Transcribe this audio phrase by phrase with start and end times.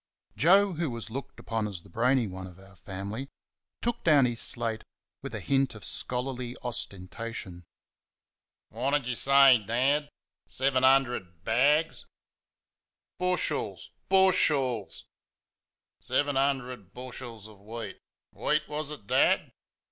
[0.35, 3.29] Joe, who was looked upon as the brainy one of our family,
[3.83, 4.81] took down his slate
[5.21, 7.65] with a hint of scholarly ostentation.
[8.69, 10.09] "What did y' say, Dad
[10.47, 12.07] seven 'undred BAGS?"
[13.19, 13.91] "Bushels!
[14.09, 15.05] BUSHELS!"
[15.99, 17.99] "Seven 'un dered bush els of wheat
[18.33, 19.51] WHEAT was it, Dad?"